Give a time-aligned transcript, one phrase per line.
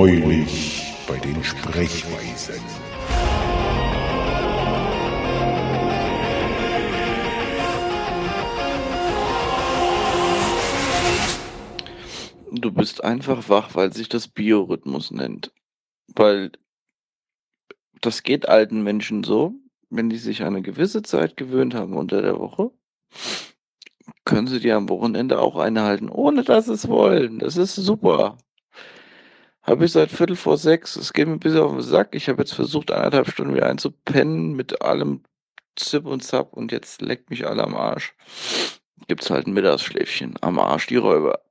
[0.00, 2.62] Neulich bei den Sprechweisen.
[12.52, 15.50] Du bist einfach wach, weil sich das Biorhythmus nennt.
[16.14, 16.52] Weil
[18.00, 19.54] das geht alten Menschen so,
[19.90, 22.70] wenn die sich eine gewisse Zeit gewöhnt haben unter der Woche,
[24.24, 27.40] können sie dir am Wochenende auch eine halten, ohne dass sie es wollen.
[27.40, 28.38] Das ist super.
[29.68, 30.96] Habe ich seit Viertel vor sechs.
[30.96, 32.14] Es geht mir bis auf den Sack.
[32.14, 35.24] Ich habe jetzt versucht, anderthalb Stunden wieder einzupennen mit allem
[35.76, 38.14] Zip und Zap und jetzt leckt mich alle am Arsch.
[39.08, 40.36] Gibt's halt ein Mittagsschläfchen.
[40.40, 41.42] Am Arsch die Räuber.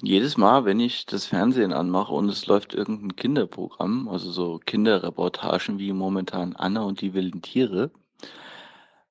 [0.00, 5.78] Jedes Mal, wenn ich das Fernsehen anmache und es läuft irgendein Kinderprogramm, also so Kinderreportagen
[5.78, 7.90] wie momentan Anna und die wilden Tiere,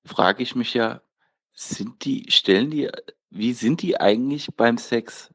[0.04, 1.02] frage ich mich ja,
[1.54, 2.90] sind die, stellen die,
[3.30, 5.32] wie sind die eigentlich beim Sex?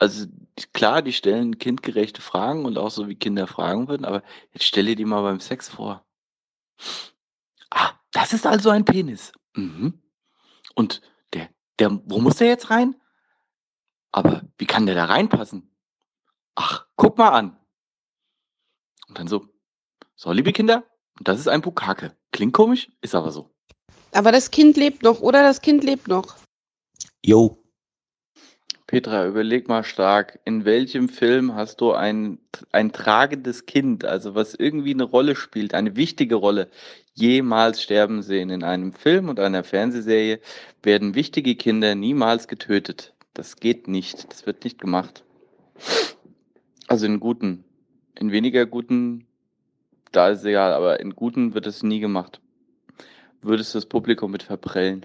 [0.00, 0.26] Also
[0.72, 4.96] klar, die stellen kindgerechte Fragen und auch so wie Kinder fragen würden, aber jetzt stelle
[4.96, 6.04] dir mal beim Sex vor.
[7.70, 9.32] Ah, das ist also ein Penis.
[9.54, 10.00] Mhm.
[10.74, 11.00] Und
[11.32, 12.96] der, der, wo muss der jetzt rein?
[14.12, 15.70] Aber wie kann der da reinpassen?
[16.54, 17.58] Ach, guck mal an.
[19.08, 19.46] Und dann so,
[20.16, 20.84] so, liebe Kinder,
[21.20, 22.16] das ist ein Bukake.
[22.32, 23.50] Klingt komisch, ist aber so.
[24.12, 25.42] Aber das Kind lebt noch, oder?
[25.42, 26.36] Das Kind lebt noch.
[27.24, 27.57] Jo.
[28.88, 32.38] Petra, überleg mal stark, in welchem Film hast du ein,
[32.72, 36.70] ein tragendes Kind, also was irgendwie eine Rolle spielt, eine wichtige Rolle,
[37.12, 38.48] jemals sterben sehen?
[38.48, 40.40] In einem Film und einer Fernsehserie
[40.82, 43.12] werden wichtige Kinder niemals getötet.
[43.34, 45.22] Das geht nicht, das wird nicht gemacht.
[46.86, 47.64] Also in guten,
[48.18, 49.26] in weniger guten,
[50.12, 52.40] da ist es egal, aber in guten wird es nie gemacht.
[53.42, 55.04] Würdest du das Publikum mit verprellen?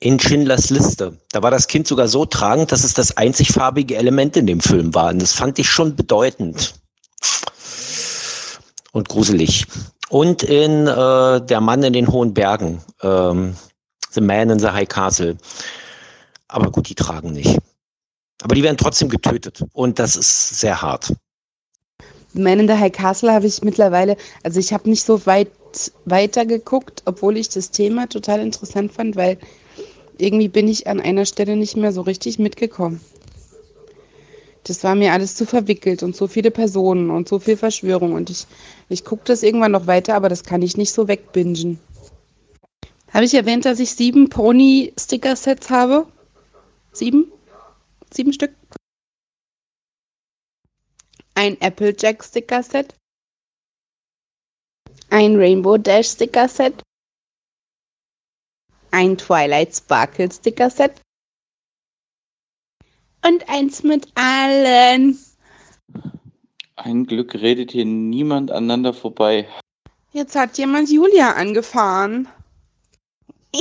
[0.00, 1.16] In Schindlers Liste.
[1.30, 4.60] Da war das Kind sogar so tragend, dass es das einzig farbige Element in dem
[4.60, 5.10] Film war.
[5.10, 6.74] Und das fand ich schon bedeutend.
[8.92, 9.66] Und gruselig.
[10.08, 12.82] Und in äh, Der Mann in den hohen Bergen.
[13.02, 13.56] Ähm,
[14.10, 15.36] the Man in the High Castle.
[16.48, 17.58] Aber gut, die tragen nicht.
[18.42, 19.64] Aber die werden trotzdem getötet.
[19.72, 21.14] Und das ist sehr hart.
[22.34, 25.48] Man in the High Castle habe ich mittlerweile, also ich habe nicht so weit
[26.04, 29.38] weiter geguckt, obwohl ich das Thema total interessant fand, weil
[30.18, 33.00] irgendwie bin ich an einer Stelle nicht mehr so richtig mitgekommen.
[34.64, 38.30] Das war mir alles zu verwickelt und so viele Personen und so viel Verschwörung und
[38.30, 38.46] ich,
[38.88, 41.80] ich gucke das irgendwann noch weiter, aber das kann ich nicht so wegbingen.
[43.12, 46.06] Habe ich erwähnt, dass ich sieben Pony-Sticker-Sets habe?
[46.92, 47.30] Sieben?
[48.12, 48.52] Sieben Stück?
[51.34, 52.94] Ein Applejack Sticker Set,
[55.12, 56.82] ein Rainbow Dash Sticker Set,
[58.92, 61.02] ein Twilight Sparkle Sticker Set
[63.22, 65.18] und eins mit allen.
[66.76, 69.46] Ein Glück redet hier niemand aneinander vorbei.
[70.14, 72.26] Jetzt hat jemand Julia angefahren.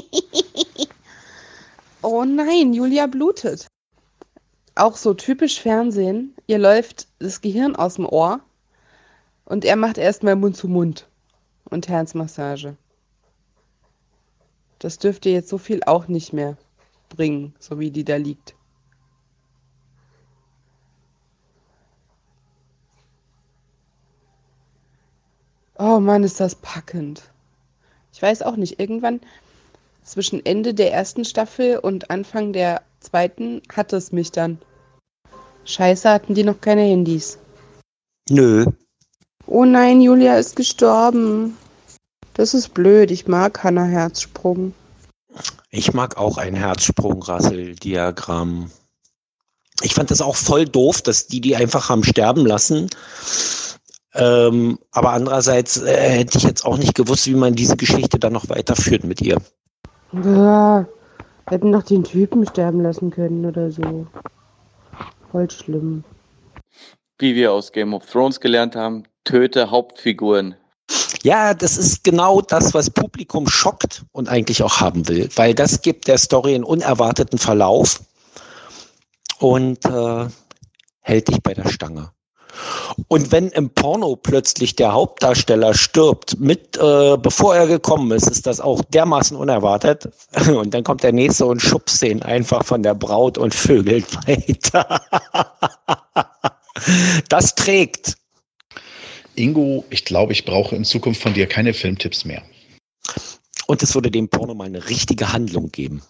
[2.01, 3.67] oh nein, Julia blutet.
[4.75, 6.33] Auch so typisch Fernsehen.
[6.47, 8.39] Ihr läuft das Gehirn aus dem Ohr
[9.43, 11.10] und er macht erstmal Mund zu Mund
[11.71, 12.77] und Herzmassage.
[14.79, 16.57] Das dürfte jetzt so viel auch nicht mehr
[17.09, 18.55] bringen, so wie die da liegt.
[25.77, 27.23] Oh Mann, ist das packend.
[28.13, 29.19] Ich weiß auch nicht, irgendwann
[30.03, 34.59] zwischen Ende der ersten Staffel und Anfang der zweiten hatte es mich dann.
[35.65, 37.39] Scheiße, hatten die noch keine Handys.
[38.29, 38.65] Nö.
[39.47, 41.57] Oh nein, Julia ist gestorben.
[42.33, 43.11] Das ist blöd.
[43.11, 44.73] Ich mag Hannah Herzsprung.
[45.69, 48.69] Ich mag auch ein Herzsprung-Rassel-Diagramm.
[49.81, 52.89] Ich fand das auch voll doof, dass die die einfach haben sterben lassen.
[54.13, 58.33] Ähm, aber andererseits äh, hätte ich jetzt auch nicht gewusst, wie man diese Geschichte dann
[58.33, 59.37] noch weiterführt mit ihr.
[60.11, 60.85] Ja,
[61.47, 64.05] hätten doch den Typen sterben lassen können oder so.
[65.31, 66.03] Voll schlimm.
[67.17, 70.55] Wie wir aus Game of Thrones gelernt haben, töte Hauptfiguren.
[71.23, 75.81] Ja, das ist genau das, was Publikum schockt und eigentlich auch haben will, weil das
[75.81, 78.01] gibt der Story einen unerwarteten Verlauf
[79.39, 80.27] und äh,
[81.01, 82.11] hält dich bei der Stange.
[83.07, 88.45] Und wenn im Porno plötzlich der Hauptdarsteller stirbt, mit äh, bevor er gekommen ist, ist
[88.45, 90.09] das auch dermaßen unerwartet.
[90.47, 95.01] Und dann kommt der nächste und schubst den einfach von der Braut und vögelt weiter.
[97.29, 98.17] das trägt.
[99.35, 102.43] Ingo, ich glaube, ich brauche in Zukunft von dir keine Filmtipps mehr.
[103.67, 106.01] Und es würde dem Porno mal eine richtige Handlung geben.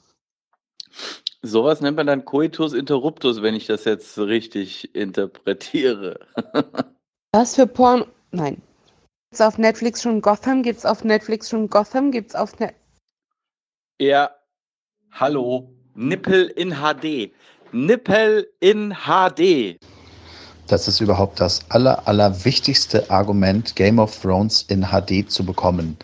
[1.43, 6.19] Sowas nennt man dann Coitus interruptus, wenn ich das jetzt richtig interpretiere.
[7.33, 8.05] Was für Porn?
[8.31, 8.61] Nein.
[9.29, 10.61] Gibt's auf Netflix schon Gotham?
[10.61, 12.11] Gibt's auf Netflix schon Gotham?
[12.11, 12.75] Gibt's auf Net
[13.99, 14.29] Ja,
[15.11, 15.73] hallo.
[15.95, 17.31] Nippel in HD.
[17.71, 19.79] Nippel in HD.
[20.71, 25.97] Das ist überhaupt das aller, aller wichtigste Argument, Game of Thrones in HD zu bekommen.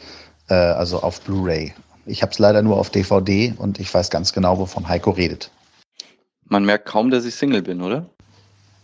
[0.50, 1.74] Äh, also auf Blu-ray.
[2.06, 5.52] Ich habe es leider nur auf DVD und ich weiß ganz genau, wovon Heiko redet.
[6.50, 8.10] Man merkt kaum, dass ich Single bin, oder?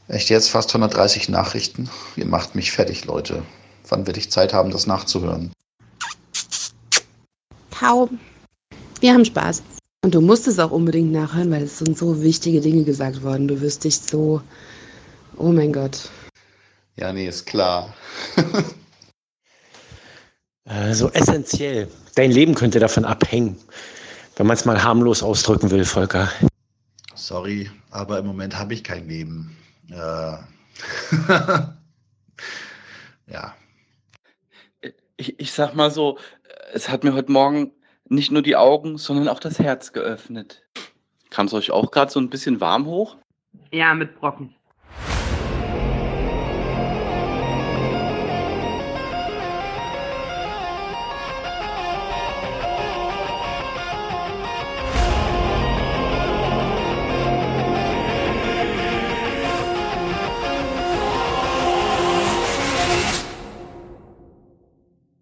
[0.08, 1.90] Echt jetzt fast 130 Nachrichten?
[2.16, 3.44] Ihr macht mich fertig, Leute.
[3.90, 5.52] Wann werde ich Zeit haben, das nachzuhören?
[7.78, 8.20] Kaum.
[9.02, 9.62] Wir haben Spaß.
[10.06, 13.50] Und du musst es auch unbedingt nachhören, weil es sind so wichtige Dinge gesagt worden.
[13.50, 14.42] Du wirst dich so.
[15.38, 16.10] Oh mein Gott.
[16.96, 17.94] Ja, nee, ist klar.
[20.94, 21.90] So essentiell.
[22.16, 23.58] Dein Leben könnte davon abhängen,
[24.38, 26.30] wenn man es mal harmlos ausdrücken will, Volker.
[27.16, 29.58] Sorry, aber im Moment habe ich kein Leben.
[29.90, 29.96] Äh.
[33.28, 33.54] ja.
[35.18, 36.18] Ich, ich sag mal so,
[36.74, 37.72] es hat mir heute Morgen
[38.08, 40.64] nicht nur die Augen, sondern auch das Herz geöffnet.
[41.30, 43.18] Kam es euch auch gerade so ein bisschen warm hoch?
[43.72, 44.56] Ja, mit Brocken.